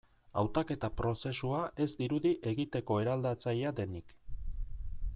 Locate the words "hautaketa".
0.41-0.89